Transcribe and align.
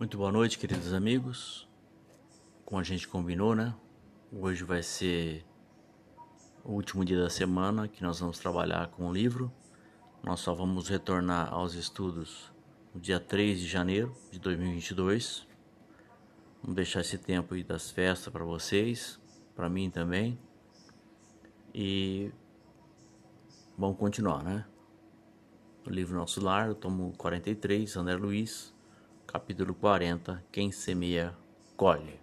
Muito 0.00 0.16
boa 0.16 0.32
noite, 0.32 0.58
queridos 0.58 0.94
amigos. 0.94 1.68
Como 2.64 2.80
a 2.80 2.82
gente 2.82 3.06
combinou, 3.06 3.54
né? 3.54 3.74
Hoje 4.32 4.64
vai 4.64 4.82
ser 4.82 5.44
o 6.64 6.72
último 6.72 7.04
dia 7.04 7.20
da 7.20 7.28
semana 7.28 7.86
que 7.86 8.02
nós 8.02 8.18
vamos 8.18 8.38
trabalhar 8.38 8.88
com 8.88 9.10
o 9.10 9.12
livro. 9.12 9.52
Nós 10.22 10.40
só 10.40 10.54
vamos 10.54 10.88
retornar 10.88 11.52
aos 11.52 11.74
estudos 11.74 12.50
no 12.94 13.00
dia 13.02 13.20
3 13.20 13.60
de 13.60 13.68
janeiro 13.68 14.16
de 14.30 14.38
2022. 14.38 15.46
Vamos 16.62 16.76
deixar 16.76 17.02
esse 17.02 17.18
tempo 17.18 17.52
aí 17.52 17.62
das 17.62 17.90
festas 17.90 18.32
para 18.32 18.42
vocês, 18.42 19.20
para 19.54 19.68
mim 19.68 19.90
também. 19.90 20.38
E 21.74 22.32
vamos 23.76 23.98
continuar, 23.98 24.42
né? 24.42 24.64
O 25.86 25.90
livro 25.90 26.16
Nosso 26.16 26.42
Lar, 26.42 26.74
tomo 26.74 27.12
43, 27.18 27.98
André 27.98 28.16
Luiz 28.16 28.79
capítulo 29.32 29.72
40, 29.72 30.42
quem 30.50 30.72
semeia, 30.72 31.32
colhe. 31.76 32.20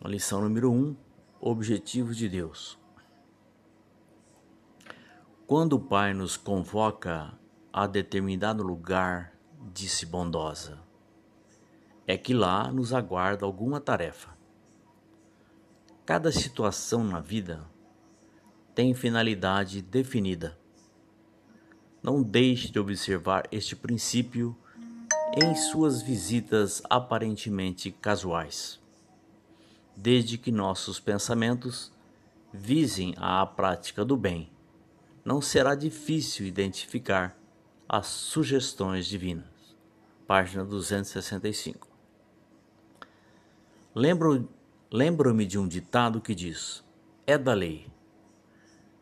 A 0.00 0.06
lição 0.06 0.40
número 0.40 0.70
1, 0.70 0.96
Objetivos 1.40 2.16
de 2.16 2.28
Deus. 2.28 2.78
Quando 5.44 5.72
o 5.72 5.80
Pai 5.80 6.14
nos 6.14 6.36
convoca 6.36 7.36
a 7.72 7.88
determinado 7.88 8.62
lugar, 8.62 9.36
disse 9.72 10.06
bondosa, 10.06 10.78
é 12.06 12.16
que 12.16 12.32
lá 12.32 12.70
nos 12.70 12.92
aguarda 12.92 13.44
alguma 13.44 13.80
tarefa. 13.80 14.38
Cada 16.06 16.30
situação 16.30 17.02
na 17.02 17.18
vida 17.18 17.68
tem 18.72 18.94
finalidade 18.94 19.82
definida. 19.82 20.56
Não 22.00 22.22
deixe 22.22 22.70
de 22.70 22.78
observar 22.78 23.48
este 23.50 23.74
princípio 23.74 24.56
em 25.34 25.54
suas 25.54 26.02
visitas 26.02 26.82
aparentemente 26.90 27.90
casuais, 27.90 28.78
desde 29.96 30.36
que 30.36 30.52
nossos 30.52 31.00
pensamentos 31.00 31.90
visem 32.52 33.14
à 33.16 33.46
prática 33.46 34.04
do 34.04 34.14
bem. 34.14 34.50
Não 35.24 35.40
será 35.40 35.74
difícil 35.74 36.44
identificar 36.44 37.34
as 37.88 38.08
sugestões 38.08 39.06
divinas. 39.06 39.46
Página 40.26 40.66
265. 40.66 41.88
Lembro-me 43.94 44.48
lembro 44.90 45.46
de 45.46 45.58
um 45.58 45.66
ditado 45.66 46.20
que 46.20 46.34
diz: 46.34 46.84
é 47.26 47.38
da 47.38 47.54
lei. 47.54 47.86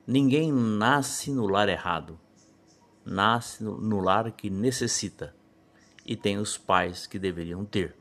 Ninguém 0.06 0.52
nasce 0.52 1.32
no 1.32 1.48
lar 1.48 1.68
errado, 1.68 2.20
nasce 3.04 3.64
no 3.64 3.98
lar 3.98 4.30
que 4.30 4.48
necessita 4.48 5.39
e 6.04 6.16
tem 6.16 6.38
os 6.38 6.56
pais 6.56 7.06
que 7.06 7.18
deveriam 7.18 7.64
ter. 7.64 7.96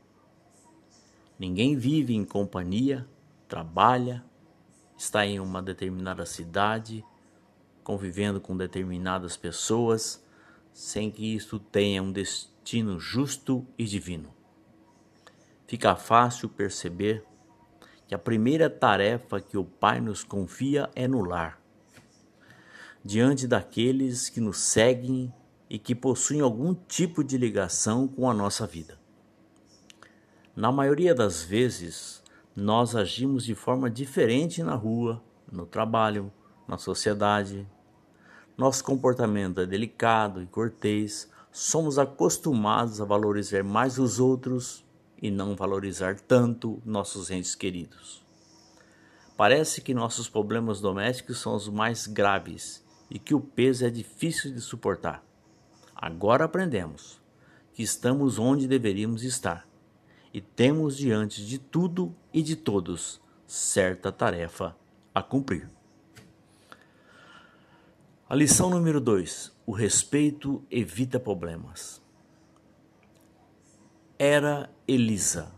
Ninguém 1.38 1.76
vive 1.76 2.14
em 2.14 2.24
companhia, 2.24 3.08
trabalha, 3.48 4.24
está 4.96 5.24
em 5.24 5.40
uma 5.40 5.62
determinada 5.62 6.26
cidade, 6.26 7.04
convivendo 7.82 8.40
com 8.40 8.56
determinadas 8.56 9.36
pessoas, 9.36 10.22
sem 10.72 11.10
que 11.10 11.34
isto 11.34 11.58
tenha 11.58 12.02
um 12.02 12.12
destino 12.12 13.00
justo 13.00 13.66
e 13.78 13.84
divino. 13.84 14.32
Fica 15.66 15.96
fácil 15.96 16.48
perceber 16.48 17.24
que 18.06 18.14
a 18.14 18.18
primeira 18.18 18.68
tarefa 18.68 19.40
que 19.40 19.56
o 19.56 19.64
Pai 19.64 20.00
nos 20.00 20.24
confia 20.24 20.90
é 20.94 21.06
no 21.06 21.22
lar. 21.22 21.60
Diante 23.04 23.46
daqueles 23.46 24.28
que 24.28 24.40
nos 24.40 24.58
seguem 24.58 25.32
e 25.70 25.78
que 25.78 25.94
possuem 25.94 26.40
algum 26.40 26.74
tipo 26.74 27.22
de 27.22 27.38
ligação 27.38 28.08
com 28.08 28.28
a 28.28 28.34
nossa 28.34 28.66
vida. 28.66 28.98
Na 30.56 30.72
maioria 30.72 31.14
das 31.14 31.42
vezes, 31.44 32.20
nós 32.56 32.96
agimos 32.96 33.44
de 33.44 33.54
forma 33.54 33.88
diferente 33.88 34.64
na 34.64 34.74
rua, 34.74 35.22
no 35.50 35.64
trabalho, 35.64 36.32
na 36.66 36.76
sociedade. 36.76 37.66
Nosso 38.58 38.82
comportamento 38.82 39.60
é 39.60 39.66
delicado 39.66 40.42
e 40.42 40.46
cortês, 40.46 41.30
somos 41.52 42.00
acostumados 42.00 43.00
a 43.00 43.04
valorizar 43.04 43.62
mais 43.62 43.96
os 43.96 44.18
outros 44.18 44.84
e 45.22 45.30
não 45.30 45.54
valorizar 45.54 46.18
tanto 46.18 46.82
nossos 46.84 47.30
entes 47.30 47.54
queridos. 47.54 48.24
Parece 49.36 49.80
que 49.80 49.94
nossos 49.94 50.28
problemas 50.28 50.80
domésticos 50.80 51.38
são 51.38 51.54
os 51.54 51.68
mais 51.68 52.08
graves 52.08 52.84
e 53.08 53.18
que 53.18 53.34
o 53.34 53.40
peso 53.40 53.86
é 53.86 53.90
difícil 53.90 54.52
de 54.52 54.60
suportar. 54.60 55.29
Agora 56.00 56.46
aprendemos 56.46 57.20
que 57.74 57.82
estamos 57.82 58.38
onde 58.38 58.66
deveríamos 58.66 59.22
estar 59.22 59.68
e 60.32 60.40
temos 60.40 60.96
diante 60.96 61.44
de 61.44 61.58
tudo 61.58 62.14
e 62.32 62.42
de 62.42 62.56
todos 62.56 63.20
certa 63.46 64.10
tarefa 64.10 64.74
a 65.14 65.22
cumprir. 65.22 65.68
A 68.26 68.34
lição 68.34 68.70
número 68.70 68.98
2: 68.98 69.52
O 69.66 69.72
respeito 69.72 70.64
evita 70.70 71.20
problemas. 71.20 72.00
Era 74.18 74.70
Elisa, 74.88 75.52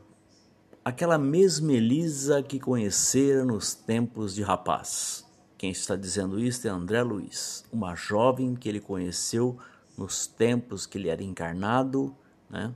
aquela 0.85 1.19
mesma 1.19 1.73
Elisa 1.73 2.43
que 2.43 2.59
conhecera 2.59 3.45
nos 3.45 3.75
tempos 3.75 4.35
de 4.35 4.43
rapaz. 4.43 5.25
Quem 5.57 5.71
está 5.71 5.95
dizendo 5.95 6.41
isso 6.41 6.67
é 6.67 6.71
André 6.71 7.03
Luiz, 7.03 7.65
uma 7.71 7.95
jovem 7.95 8.57
que 8.57 8.69
ele 8.69 8.81
conheceu 8.81 9.59
nos 9.97 10.27
tempos 10.27 10.87
que 10.87 10.99
ele 10.99 11.09
era 11.09 11.23
encarnado, 11.23 12.17
né? 12.49 12.75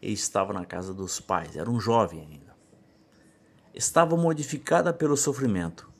E 0.00 0.12
estava 0.12 0.52
na 0.52 0.64
casa 0.64 0.92
dos 0.94 1.20
pais, 1.20 1.56
era 1.56 1.70
um 1.70 1.80
jovem 1.80 2.20
ainda. 2.20 2.56
Estava 3.74 4.16
modificada 4.16 4.92
pelo 4.92 5.16
sofrimento, 5.16 5.90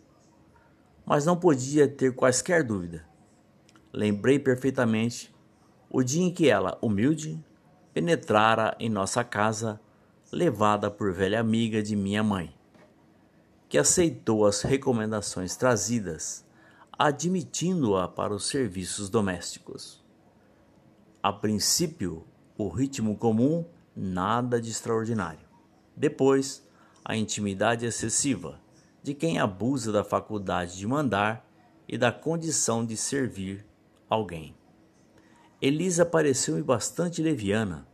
mas 1.05 1.25
não 1.25 1.37
podia 1.37 1.89
ter 1.89 2.15
quaisquer 2.15 2.63
dúvida. 2.63 3.07
Lembrei 3.93 4.39
perfeitamente 4.39 5.35
o 5.91 6.03
dia 6.03 6.23
em 6.23 6.33
que 6.33 6.49
ela, 6.49 6.79
humilde, 6.83 7.43
penetrara 7.95 8.77
em 8.79 8.89
nossa 8.89 9.25
casa, 9.25 9.81
levada 10.31 10.91
por 10.91 11.13
velha 11.13 11.41
amiga 11.41 11.83
de 11.83 11.97
minha 11.97 12.23
mãe, 12.23 12.55
que 13.69 13.79
aceitou 13.79 14.47
as 14.47 14.63
recomendações 14.63 15.57
trazidas, 15.57 16.45
admitindo-a 16.99 18.07
para 18.07 18.35
os 18.35 18.47
serviços 18.47 19.09
domésticos. 19.09 19.98
A 21.29 21.33
princípio, 21.35 22.25
o 22.57 22.71
ritmo 22.71 23.15
comum, 23.15 23.63
nada 23.95 24.59
de 24.59 24.71
extraordinário. 24.71 25.47
Depois, 25.95 26.67
a 27.05 27.15
intimidade 27.15 27.85
excessiva 27.85 28.59
de 29.03 29.13
quem 29.13 29.39
abusa 29.39 29.93
da 29.93 30.03
faculdade 30.03 30.79
de 30.79 30.87
mandar 30.87 31.47
e 31.87 31.99
da 31.99 32.11
condição 32.11 32.83
de 32.83 32.97
servir 32.97 33.63
alguém. 34.09 34.57
Elisa 35.61 36.07
pareceu-me 36.07 36.63
bastante 36.63 37.21
leviana, 37.21 37.87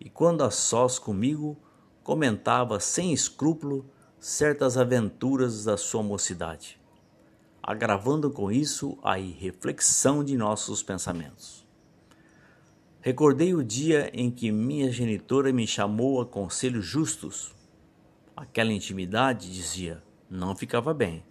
e 0.00 0.08
quando 0.08 0.42
a 0.42 0.50
sós 0.50 0.98
comigo, 0.98 1.58
comentava 2.02 2.80
sem 2.80 3.12
escrúpulo 3.12 3.84
certas 4.18 4.78
aventuras 4.78 5.64
da 5.66 5.76
sua 5.76 6.02
mocidade, 6.02 6.80
agravando 7.62 8.30
com 8.30 8.50
isso 8.50 8.96
a 9.02 9.18
irreflexão 9.18 10.24
de 10.24 10.38
nossos 10.38 10.82
pensamentos. 10.82 11.59
Recordei 13.02 13.54
o 13.54 13.64
dia 13.64 14.10
em 14.12 14.30
que 14.30 14.52
minha 14.52 14.92
genitora 14.92 15.50
me 15.54 15.66
chamou 15.66 16.20
a 16.20 16.26
conselhos 16.26 16.84
justos. 16.84 17.56
Aquela 18.36 18.74
intimidade, 18.74 19.50
dizia, 19.50 20.02
não 20.28 20.54
ficava 20.54 20.92
bem. 20.92 21.24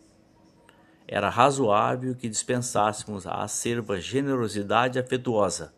Era 1.07 1.29
razoável 1.29 2.15
que 2.15 2.27
dispensássemos 2.27 3.27
a 3.27 3.43
acerva 3.43 4.01
generosidade 4.01 4.97
afetuosa, 4.97 5.71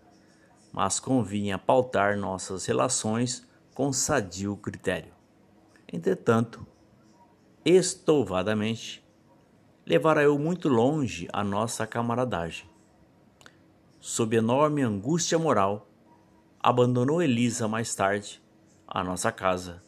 mas 0.72 0.98
convinha 0.98 1.58
pautar 1.58 2.18
nossas 2.18 2.66
relações 2.66 3.46
com 3.76 3.92
sadio 3.92 4.56
critério. 4.56 5.12
Entretanto, 5.92 6.66
estouvadamente, 7.66 9.04
levara 9.86 10.24
eu 10.24 10.40
muito 10.40 10.70
longe 10.70 11.28
a 11.34 11.44
nossa 11.44 11.86
camaradagem 11.86 12.71
sob 14.02 14.36
enorme 14.36 14.82
angústia 14.82 15.38
moral, 15.38 15.88
abandonou 16.60 17.22
Elisa 17.22 17.68
mais 17.68 17.94
tarde 17.94 18.42
a 18.88 19.04
nossa 19.04 19.32
casa, 19.32 19.84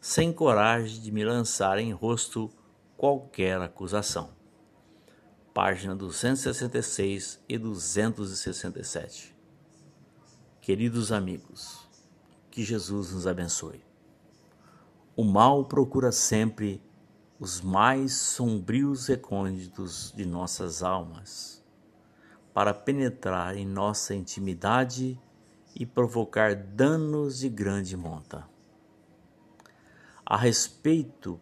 sem 0.00 0.32
coragem 0.32 1.02
de 1.02 1.12
me 1.12 1.22
lançar 1.22 1.78
em 1.78 1.92
rosto 1.92 2.50
qualquer 2.96 3.60
acusação. 3.60 4.30
Página 5.52 5.94
266 5.94 7.44
e 7.46 7.58
267. 7.58 9.36
Queridos 10.62 11.12
amigos, 11.12 11.86
que 12.50 12.64
Jesus 12.64 13.12
nos 13.12 13.26
abençoe. 13.26 13.84
O 15.14 15.24
mal 15.24 15.66
procura 15.66 16.10
sempre 16.10 16.82
os 17.38 17.60
mais 17.60 18.14
sombrios 18.14 19.08
recônditos 19.08 20.10
de 20.16 20.24
nossas 20.24 20.82
almas 20.82 21.61
para 22.52 22.74
penetrar 22.74 23.56
em 23.56 23.66
nossa 23.66 24.14
intimidade 24.14 25.18
e 25.74 25.86
provocar 25.86 26.54
danos 26.54 27.38
de 27.38 27.48
grande 27.48 27.96
monta. 27.96 28.46
A 30.24 30.36
respeito, 30.36 31.40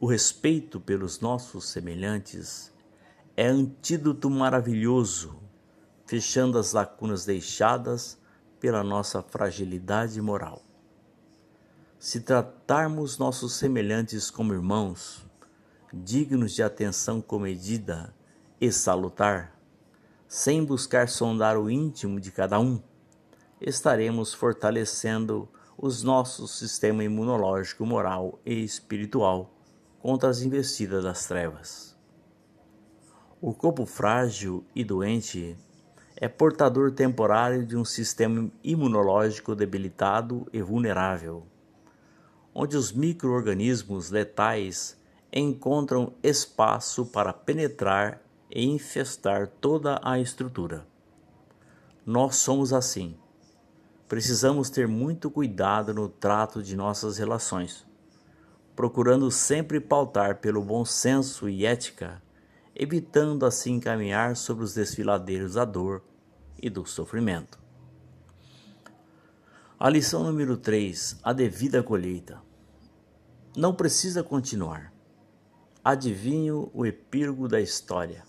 o 0.00 0.06
respeito 0.06 0.80
pelos 0.80 1.20
nossos 1.20 1.68
semelhantes 1.68 2.72
é 3.36 3.46
antídoto 3.46 4.30
maravilhoso, 4.30 5.38
fechando 6.06 6.58
as 6.58 6.72
lacunas 6.72 7.24
deixadas 7.24 8.18
pela 8.58 8.82
nossa 8.82 9.22
fragilidade 9.22 10.20
moral. 10.20 10.62
Se 11.98 12.20
tratarmos 12.20 13.18
nossos 13.18 13.54
semelhantes 13.54 14.30
como 14.30 14.52
irmãos, 14.52 15.26
dignos 15.92 16.52
de 16.52 16.62
atenção 16.62 17.20
comedida 17.20 18.14
e 18.60 18.70
salutar, 18.70 19.55
sem 20.28 20.64
buscar 20.64 21.08
sondar 21.08 21.56
o 21.56 21.70
íntimo 21.70 22.20
de 22.20 22.32
cada 22.32 22.58
um, 22.58 22.80
estaremos 23.60 24.34
fortalecendo 24.34 25.48
os 25.78 26.02
nossos 26.02 26.58
sistema 26.58 27.04
imunológico, 27.04 27.84
moral 27.84 28.38
e 28.44 28.64
espiritual 28.64 29.54
contra 30.00 30.28
as 30.28 30.40
investidas 30.42 31.04
das 31.04 31.26
trevas. 31.26 31.96
O 33.40 33.52
corpo 33.52 33.84
frágil 33.84 34.64
e 34.74 34.82
doente 34.82 35.56
é 36.16 36.28
portador 36.28 36.92
temporário 36.92 37.64
de 37.66 37.76
um 37.76 37.84
sistema 37.84 38.50
imunológico 38.64 39.54
debilitado 39.54 40.46
e 40.52 40.62
vulnerável, 40.62 41.46
onde 42.54 42.76
os 42.76 42.90
microorganismos 42.90 44.10
letais 44.10 44.98
encontram 45.30 46.14
espaço 46.22 47.04
para 47.04 47.32
penetrar 47.32 48.22
e 48.50 48.64
infestar 48.64 49.48
toda 49.48 50.00
a 50.02 50.18
estrutura. 50.18 50.86
Nós 52.04 52.36
somos 52.36 52.72
assim. 52.72 53.16
Precisamos 54.08 54.70
ter 54.70 54.86
muito 54.86 55.30
cuidado 55.30 55.92
no 55.92 56.08
trato 56.08 56.62
de 56.62 56.76
nossas 56.76 57.18
relações, 57.18 57.84
procurando 58.76 59.30
sempre 59.30 59.80
pautar 59.80 60.36
pelo 60.36 60.62
bom 60.62 60.84
senso 60.84 61.48
e 61.48 61.66
ética, 61.66 62.22
evitando 62.74 63.44
assim 63.44 63.80
caminhar 63.80 64.36
sobre 64.36 64.62
os 64.62 64.74
desfiladeiros 64.74 65.54
da 65.54 65.64
dor 65.64 66.04
e 66.62 66.70
do 66.70 66.86
sofrimento. 66.86 67.58
A 69.78 69.90
lição 69.90 70.22
número 70.22 70.56
3: 70.56 71.18
a 71.22 71.32
devida 71.32 71.82
colheita. 71.82 72.40
Não 73.56 73.74
precisa 73.74 74.22
continuar. 74.22 74.92
Adivinho 75.84 76.70
o 76.72 76.86
epílogo 76.86 77.48
da 77.48 77.60
história. 77.60 78.24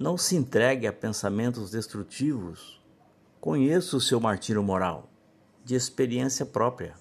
Não 0.00 0.16
se 0.16 0.34
entregue 0.34 0.86
a 0.86 0.92
pensamentos 0.94 1.70
destrutivos. 1.70 2.82
Conheça 3.38 3.94
o 3.98 4.00
seu 4.00 4.18
martírio 4.18 4.62
moral, 4.62 5.10
de 5.62 5.74
experiência 5.74 6.46
própria. 6.46 6.94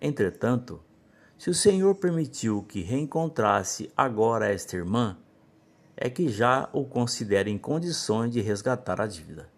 Entretanto, 0.00 0.82
se 1.36 1.50
o 1.50 1.54
Senhor 1.54 1.94
permitiu 1.96 2.62
que 2.62 2.80
reencontrasse 2.80 3.92
agora 3.94 4.50
esta 4.50 4.76
irmã, 4.76 5.18
é 5.94 6.08
que 6.08 6.30
já 6.30 6.70
o 6.72 6.86
considera 6.86 7.50
em 7.50 7.58
condições 7.58 8.32
de 8.32 8.40
resgatar 8.40 8.98
a 8.98 9.06
dívida. 9.06 9.50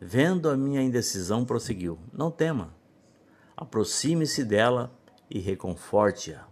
Vendo 0.00 0.48
a 0.48 0.56
minha 0.56 0.80
indecisão, 0.80 1.44
prosseguiu: 1.44 1.98
Não 2.12 2.30
tema. 2.30 2.72
Aproxime-se 3.56 4.44
dela 4.44 4.96
e 5.28 5.40
reconforte-a. 5.40 6.46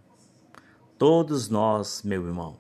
Todos 0.98 1.48
nós, 1.48 2.02
meu 2.02 2.26
irmão, 2.26 2.58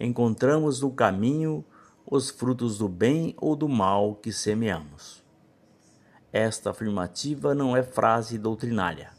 encontramos 0.00 0.80
no 0.80 0.90
caminho 0.90 1.64
os 2.06 2.30
frutos 2.30 2.78
do 2.78 2.88
bem 2.88 3.34
ou 3.38 3.56
do 3.56 3.68
mal 3.68 4.14
que 4.16 4.32
semeamos. 4.32 5.22
Esta 6.32 6.70
afirmativa 6.70 7.54
não 7.54 7.76
é 7.76 7.82
frase 7.82 8.38
doutrinária, 8.38 9.12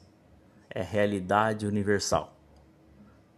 é 0.69 0.81
realidade 0.81 1.66
universal. 1.66 2.36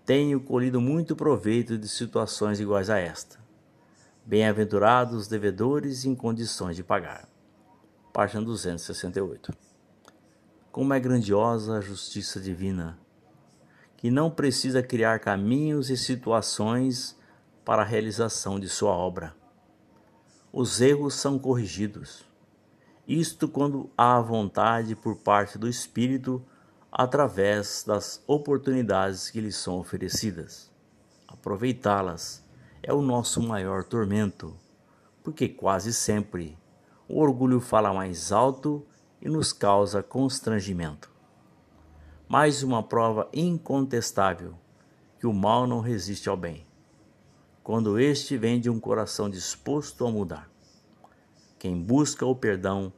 Tenho 0.05 0.39
colhido 0.39 0.81
muito 0.81 1.15
proveito 1.15 1.77
de 1.77 1.87
situações 1.87 2.59
iguais 2.59 2.89
a 2.89 2.97
esta. 2.97 3.37
Bem-aventurados 4.25 5.15
os 5.15 5.27
devedores 5.27 6.05
em 6.05 6.15
condições 6.15 6.75
de 6.75 6.83
pagar. 6.83 7.29
Página 8.11 8.41
268. 8.41 9.53
Como 10.71 10.93
é 10.93 10.99
grandiosa 10.99 11.77
a 11.77 11.81
justiça 11.81 12.39
divina, 12.39 12.97
que 13.95 14.09
não 14.09 14.31
precisa 14.31 14.81
criar 14.81 15.19
caminhos 15.19 15.89
e 15.89 15.97
situações 15.97 17.17
para 17.67 17.81
a 17.81 17.85
realização 17.85 18.57
de 18.57 18.69
sua 18.69 18.91
obra. 18.91 19.35
Os 20.53 20.79
erros 20.79 21.15
são 21.15 21.37
corrigidos. 21.37 22.23
Isto 23.05 23.49
quando 23.49 23.89
há 23.97 24.21
vontade 24.21 24.95
por 24.95 25.17
parte 25.17 25.57
do 25.57 25.67
Espírito 25.67 26.41
através 26.89 27.83
das 27.85 28.23
oportunidades 28.25 29.29
que 29.29 29.41
lhe 29.41 29.51
são 29.51 29.77
oferecidas. 29.79 30.71
Aproveitá-las 31.27 32.41
é 32.81 32.93
o 32.93 33.01
nosso 33.01 33.41
maior 33.41 33.83
tormento, 33.83 34.55
porque 35.21 35.49
quase 35.49 35.93
sempre 35.93 36.57
o 37.05 37.19
orgulho 37.19 37.59
fala 37.59 37.93
mais 37.93 38.31
alto 38.31 38.87
e 39.21 39.27
nos 39.27 39.51
causa 39.51 40.01
constrangimento. 40.01 41.11
Mais 42.29 42.63
uma 42.63 42.81
prova 42.81 43.27
incontestável 43.33 44.53
que 45.19 45.27
o 45.27 45.33
mal 45.33 45.67
não 45.67 45.81
resiste 45.81 46.29
ao 46.29 46.37
bem 46.37 46.66
quando 47.67 47.99
este 47.99 48.37
vem 48.37 48.61
de 48.61 48.69
um 48.69 48.79
coração 48.79 49.29
disposto 49.29 50.05
a 50.05 50.09
mudar. 50.09 50.49
Quem 51.59 51.77
busca 51.77 52.25
o 52.25 52.33
perdão, 52.33 52.93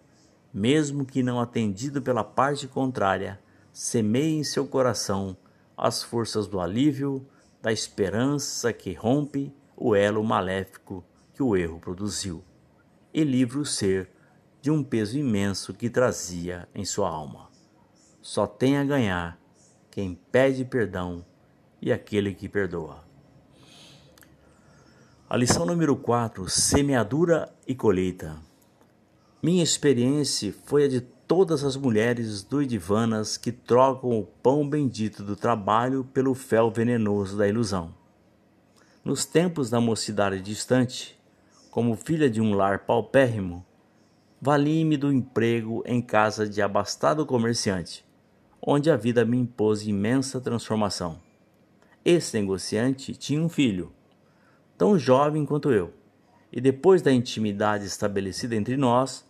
mesmo 0.53 1.07
que 1.07 1.23
não 1.23 1.39
atendido 1.39 2.03
pela 2.03 2.23
parte 2.23 2.67
contrária, 2.67 3.39
semeia 3.73 4.37
em 4.37 4.43
seu 4.43 4.67
coração 4.67 5.35
as 5.75 6.03
forças 6.03 6.45
do 6.45 6.59
alívio, 6.59 7.25
da 7.63 7.71
esperança 7.73 8.71
que 8.71 8.93
rompe 8.93 9.51
o 9.75 9.95
elo 9.95 10.23
maléfico 10.23 11.03
que 11.33 11.41
o 11.41 11.57
erro 11.57 11.79
produziu, 11.79 12.43
e 13.11 13.23
livra 13.23 13.57
o 13.57 13.65
ser 13.65 14.11
de 14.61 14.69
um 14.69 14.83
peso 14.83 15.17
imenso 15.17 15.73
que 15.73 15.89
trazia 15.89 16.69
em 16.75 16.85
sua 16.85 17.09
alma. 17.09 17.49
Só 18.21 18.45
tem 18.45 18.77
a 18.77 18.83
ganhar 18.83 19.41
quem 19.89 20.13
pede 20.31 20.63
perdão 20.63 21.25
e 21.81 21.91
aquele 21.91 22.35
que 22.35 22.47
perdoa. 22.47 23.08
A 25.31 25.37
lição 25.37 25.63
número 25.63 25.95
4: 25.95 26.49
Semeadura 26.49 27.53
e 27.67 27.75
colheita. 27.75 28.37
Minha 29.43 29.63
experiência 29.63 30.51
foi 30.65 30.85
a 30.85 30.87
de 30.87 31.01
todas 31.01 31.63
as 31.63 31.75
mulheres 31.75 32.41
doidivanas 32.41 33.37
que 33.37 33.51
trocam 33.51 34.09
o 34.09 34.25
pão 34.25 34.67
bendito 34.67 35.21
do 35.21 35.35
trabalho 35.35 36.03
pelo 36.03 36.33
fel 36.33 36.71
venenoso 36.71 37.37
da 37.37 37.47
ilusão. 37.47 37.93
Nos 39.05 39.23
tempos 39.23 39.69
da 39.69 39.79
mocidade 39.79 40.41
distante, 40.41 41.15
como 41.69 41.95
filha 41.95 42.27
de 42.27 42.41
um 42.41 42.55
lar 42.55 42.79
paupérrimo, 42.79 43.63
vali-me 44.41 44.97
do 44.97 45.13
emprego 45.13 45.83
em 45.85 46.01
casa 46.01 46.49
de 46.49 46.59
abastado 46.59 47.23
comerciante, 47.23 48.03
onde 48.59 48.89
a 48.89 48.97
vida 48.97 49.23
me 49.23 49.37
impôs 49.37 49.85
imensa 49.85 50.41
transformação. 50.41 51.21
Esse 52.03 52.35
negociante 52.35 53.13
tinha 53.13 53.39
um 53.39 53.47
filho 53.47 53.93
tão 54.79 54.97
jovem 54.97 55.45
quanto 55.45 55.71
eu. 55.71 55.93
E 56.53 56.61
depois 56.61 57.01
da 57.01 57.11
intimidade 57.11 57.85
estabelecida 57.85 58.55
entre 58.55 58.77
nós, 58.77 59.25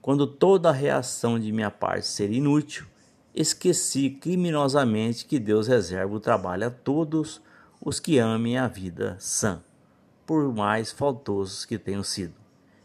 quando 0.00 0.28
toda 0.28 0.68
a 0.68 0.72
reação 0.72 1.40
de 1.40 1.50
minha 1.50 1.72
parte 1.72 2.06
seria 2.06 2.38
inútil, 2.38 2.86
esqueci 3.34 4.08
criminosamente 4.08 5.26
que 5.26 5.40
Deus 5.40 5.66
reserva 5.66 6.14
o 6.14 6.20
trabalho 6.20 6.68
a 6.68 6.70
todos 6.70 7.42
os 7.84 7.98
que 7.98 8.18
amem 8.18 8.56
a 8.58 8.68
vida 8.68 9.16
sã, 9.18 9.60
por 10.24 10.54
mais 10.54 10.92
faltosos 10.92 11.64
que 11.64 11.78
tenham 11.78 12.04
sido, 12.04 12.34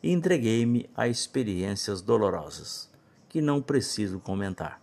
e 0.01 0.11
entreguei-me 0.11 0.89
a 0.95 1.07
experiências 1.07 2.01
dolorosas, 2.01 2.89
que 3.29 3.39
não 3.41 3.61
preciso 3.61 4.19
comentar. 4.19 4.81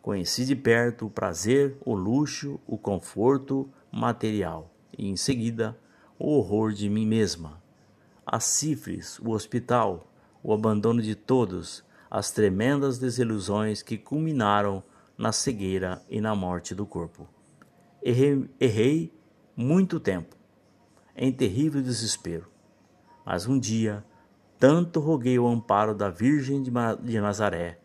Conheci 0.00 0.46
de 0.46 0.56
perto 0.56 1.04
o 1.04 1.10
prazer, 1.10 1.76
o 1.84 1.94
luxo, 1.94 2.58
o 2.66 2.78
conforto 2.78 3.68
material, 3.92 4.72
e 4.96 5.06
em 5.06 5.16
seguida 5.16 5.76
o 6.20 6.36
horror 6.36 6.74
de 6.74 6.86
mim 6.90 7.06
mesma, 7.06 7.62
as 8.26 8.44
cifres, 8.44 9.18
o 9.20 9.30
hospital, 9.30 10.06
o 10.42 10.52
abandono 10.52 11.00
de 11.00 11.14
todos, 11.14 11.82
as 12.10 12.30
tremendas 12.30 12.98
desilusões 12.98 13.82
que 13.82 13.96
culminaram 13.96 14.82
na 15.16 15.32
cegueira 15.32 16.04
e 16.10 16.20
na 16.20 16.34
morte 16.34 16.74
do 16.74 16.84
corpo. 16.84 17.26
Errei, 18.02 18.50
errei 18.60 19.18
muito 19.56 19.98
tempo, 19.98 20.36
em 21.16 21.32
terrível 21.32 21.80
desespero, 21.80 22.46
mas 23.24 23.46
um 23.46 23.58
dia 23.58 24.04
tanto 24.58 25.00
roguei 25.00 25.38
o 25.38 25.48
amparo 25.48 25.94
da 25.94 26.10
Virgem 26.10 26.62
de 26.62 27.18
Nazaré, 27.18 27.80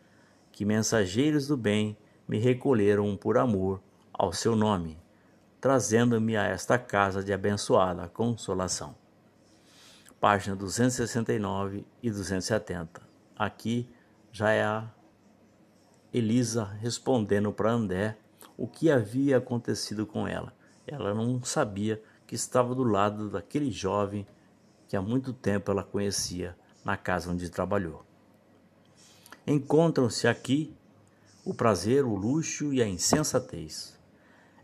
que 0.51 0.65
mensageiros 0.65 1.47
do 1.47 1.55
bem 1.55 1.97
me 2.27 2.37
recolheram 2.37 3.15
por 3.15 3.37
amor 3.37 3.81
ao 4.11 4.33
seu 4.33 4.57
nome 4.57 5.04
trazendo-me 5.65 6.37
a 6.37 6.43
esta 6.43 6.77
casa 6.77 7.23
de 7.23 7.33
abençoada 7.33 8.07
consolação. 8.07 8.95
Página 10.19 10.55
269 10.55 11.87
e 12.03 12.11
270 12.11 13.01
aqui 13.35 13.89
já 14.31 14.51
é 14.51 14.63
a 14.63 14.87
Elisa 16.13 16.65
respondendo 16.65 17.51
para 17.51 17.71
André 17.71 18.15
o 18.55 18.67
que 18.67 18.91
havia 18.91 19.37
acontecido 19.37 20.05
com 20.05 20.27
ela. 20.27 20.53
Ela 20.85 21.15
não 21.15 21.43
sabia 21.43 21.99
que 22.27 22.35
estava 22.35 22.75
do 22.75 22.83
lado 22.83 23.27
daquele 23.31 23.71
jovem 23.71 24.27
que 24.87 24.95
há 24.95 25.01
muito 25.01 25.33
tempo 25.33 25.71
ela 25.71 25.83
conhecia 25.83 26.55
na 26.83 26.95
casa 26.95 27.31
onde 27.31 27.49
trabalhou. 27.49 28.05
Encontram-se 29.47 30.27
aqui 30.27 30.77
o 31.43 31.55
prazer, 31.55 32.05
o 32.05 32.13
luxo 32.13 32.71
e 32.71 32.83
a 32.83 32.87
insensatez. 32.87 33.95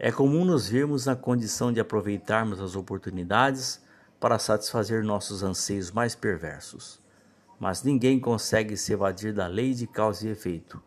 É 0.03 0.11
comum 0.11 0.43
nos 0.43 0.67
vermos 0.67 1.05
na 1.05 1.15
condição 1.15 1.71
de 1.71 1.79
aproveitarmos 1.79 2.59
as 2.59 2.75
oportunidades 2.75 3.79
para 4.19 4.39
satisfazer 4.39 5.03
nossos 5.03 5.43
anseios 5.43 5.91
mais 5.91 6.15
perversos. 6.15 6.99
Mas 7.59 7.83
ninguém 7.83 8.19
consegue 8.19 8.75
se 8.75 8.93
evadir 8.93 9.31
da 9.31 9.45
lei 9.45 9.75
de 9.75 9.85
causa 9.85 10.27
e 10.27 10.31
efeito, 10.31 10.81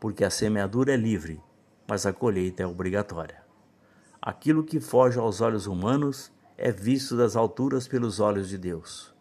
porque 0.00 0.24
a 0.24 0.30
semeadura 0.30 0.94
é 0.94 0.96
livre, 0.96 1.38
mas 1.86 2.06
a 2.06 2.14
colheita 2.14 2.62
é 2.62 2.66
obrigatória. 2.66 3.42
Aquilo 4.22 4.64
que 4.64 4.80
foge 4.80 5.18
aos 5.18 5.42
olhos 5.42 5.66
humanos 5.66 6.32
é 6.56 6.72
visto 6.72 7.14
das 7.14 7.36
alturas 7.36 7.86
pelos 7.86 8.20
olhos 8.20 8.48
de 8.48 8.56
Deus. 8.56 9.12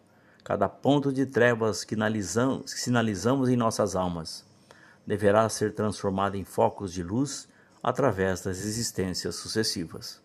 Cada 0.46 0.70
ponto 0.70 1.12
de 1.12 1.26
trevas 1.26 1.84
que 1.84 1.98
sinalizamos 2.68 3.50
em 3.50 3.58
nossas 3.58 3.98
almas 3.98 4.46
deverá 5.06 5.50
ser 5.50 5.74
transformado 5.74 6.38
em 6.38 6.46
focos 6.46 6.94
de 6.94 7.04
luz 7.04 7.50
através 7.86 8.42
das 8.42 8.66
existências 8.66 9.36
sucessivas. 9.36 10.20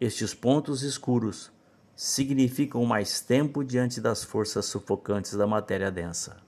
Estes 0.00 0.32
pontos 0.32 0.80
escuros 0.82 1.52
significam 1.94 2.86
mais 2.86 3.20
tempo 3.20 3.62
diante 3.62 4.00
das 4.00 4.24
forças 4.24 4.64
sufocantes 4.64 5.34
da 5.34 5.46
matéria 5.46 5.90
densa. 5.90 6.38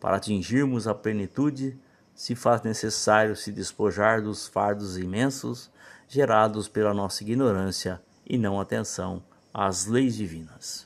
Para 0.00 0.16
atingirmos 0.16 0.88
a 0.88 0.94
plenitude, 0.94 1.78
se 2.16 2.34
faz 2.34 2.62
necessário 2.62 3.36
se 3.36 3.52
despojar 3.52 4.20
dos 4.20 4.48
fardos 4.48 4.98
imensos 4.98 5.70
gerados 6.08 6.66
pela 6.66 6.92
nossa 6.92 7.22
ignorância 7.22 8.02
e 8.26 8.36
não 8.36 8.58
atenção 8.58 9.22
às 9.52 9.86
leis 9.86 10.16
divinas. 10.16 10.84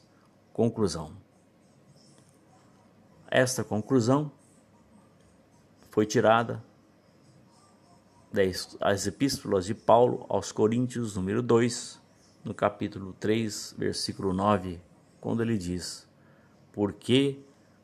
Conclusão. 0.52 1.16
Esta 3.30 3.64
conclusão 3.64 4.30
foi 5.90 6.04
tirada 6.04 6.62
das 8.32 9.06
epístolas 9.06 9.64
de 9.64 9.74
Paulo 9.74 10.26
aos 10.28 10.52
Coríntios, 10.52 11.16
número 11.16 11.42
2, 11.42 12.00
no 12.44 12.54
capítulo 12.54 13.14
3, 13.18 13.74
versículo 13.78 14.32
9, 14.32 14.80
quando 15.20 15.42
ele 15.42 15.56
diz: 15.56 16.06
Porque 16.72 17.38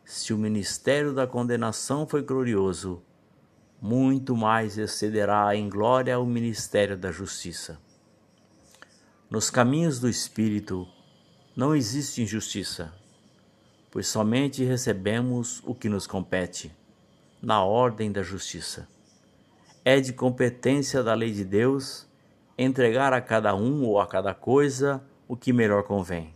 se 0.05 0.33
o 0.33 0.39
ministério 0.39 1.15
da 1.15 1.27
condenação 1.27 2.07
foi 2.07 2.23
glorioso, 2.23 3.03
muito 3.81 4.37
mais 4.37 4.79
excederá 4.79 5.55
em 5.57 5.69
glória 5.69 6.19
o 6.19 6.27
ministério 6.27 6.97
da 6.97 7.11
justiça. 7.11 7.79
Nos 9.31 9.51
caminhos 9.51 9.99
do 9.99 10.09
Espírito 10.09 10.87
não 11.57 11.75
existe 11.75 12.23
injustiça, 12.23 12.93
pois 13.91 14.07
somente 14.07 14.63
recebemos 14.65 15.63
o 15.65 15.75
que 15.75 15.89
nos 15.89 16.07
compete 16.07 16.71
na 17.41 17.63
ordem 17.63 18.11
da 18.11 18.23
justiça. 18.23 18.89
É 19.87 20.01
de 20.01 20.15
competência 20.15 21.03
da 21.03 21.13
lei 21.13 21.31
de 21.31 21.45
Deus 21.45 22.09
entregar 22.57 23.13
a 23.13 23.21
cada 23.21 23.55
um 23.55 23.85
ou 23.85 24.01
a 24.01 24.07
cada 24.07 24.33
coisa 24.33 25.05
o 25.29 25.37
que 25.37 25.53
melhor 25.53 25.83
convém. 25.83 26.33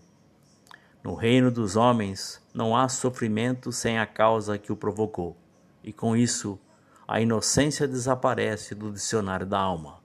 No 1.02 1.14
reino 1.14 1.50
dos 1.50 1.74
homens 1.74 2.42
não 2.52 2.76
há 2.76 2.90
sofrimento 2.90 3.72
sem 3.72 3.98
a 3.98 4.04
causa 4.04 4.58
que 4.58 4.70
o 4.70 4.76
provocou, 4.76 5.34
e 5.82 5.94
com 5.94 6.14
isso 6.14 6.58
a 7.06 7.22
inocência 7.22 7.88
desaparece 7.88 8.74
do 8.74 8.92
dicionário 8.92 9.46
da 9.46 9.58
alma, 9.58 9.98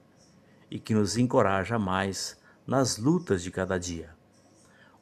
e 0.70 0.78
que 0.78 0.94
nos 0.94 1.18
encoraja 1.18 1.78
mais 1.78 2.40
nas 2.66 2.96
lutas 2.96 3.42
de 3.42 3.50
cada 3.50 3.78
dia. 3.78 4.08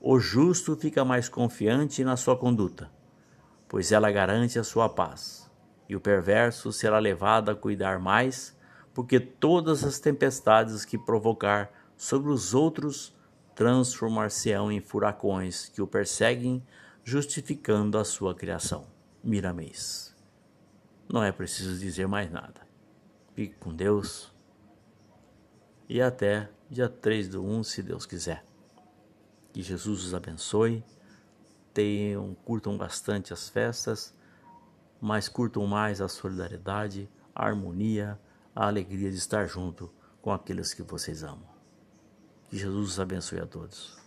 O 0.00 0.18
justo 0.18 0.74
fica 0.74 1.04
mais 1.04 1.28
confiante 1.28 2.02
na 2.02 2.16
sua 2.16 2.36
conduta, 2.36 2.90
pois 3.68 3.92
ela 3.92 4.10
garante 4.10 4.58
a 4.58 4.64
sua 4.64 4.88
paz 4.88 5.51
e 5.92 5.96
o 5.96 6.00
perverso 6.00 6.72
será 6.72 6.98
levado 6.98 7.50
a 7.50 7.54
cuidar 7.54 7.98
mais, 7.98 8.56
porque 8.94 9.20
todas 9.20 9.84
as 9.84 10.00
tempestades 10.00 10.86
que 10.86 10.96
provocar 10.96 11.70
sobre 11.98 12.30
os 12.30 12.54
outros 12.54 13.14
transformar-se-ão 13.54 14.72
em 14.72 14.80
furacões 14.80 15.68
que 15.68 15.82
o 15.82 15.86
perseguem, 15.86 16.66
justificando 17.04 17.98
a 17.98 18.06
sua 18.06 18.34
criação. 18.34 18.86
Miramês. 19.22 20.16
Não 21.12 21.22
é 21.22 21.30
preciso 21.30 21.78
dizer 21.78 22.08
mais 22.08 22.32
nada. 22.32 22.66
Fique 23.34 23.54
com 23.56 23.74
Deus 23.74 24.32
e 25.86 26.00
até 26.00 26.48
dia 26.70 26.88
3 26.88 27.28
do 27.28 27.44
1, 27.44 27.64
se 27.64 27.82
Deus 27.82 28.06
quiser. 28.06 28.42
Que 29.52 29.60
Jesus 29.60 30.06
os 30.06 30.14
abençoe. 30.14 30.82
Tenham, 31.74 32.34
curtam 32.46 32.78
bastante 32.78 33.34
as 33.34 33.50
festas 33.50 34.14
mas 35.02 35.28
curtam 35.28 35.66
mais 35.66 36.00
a 36.00 36.06
solidariedade, 36.06 37.10
a 37.34 37.44
harmonia, 37.44 38.16
a 38.54 38.68
alegria 38.68 39.10
de 39.10 39.16
estar 39.16 39.46
junto 39.46 39.92
com 40.20 40.30
aqueles 40.30 40.72
que 40.72 40.82
vocês 40.82 41.24
amam. 41.24 41.42
Que 42.48 42.56
Jesus 42.56 42.90
os 42.90 43.00
abençoe 43.00 43.40
a 43.40 43.46
todos. 43.46 44.01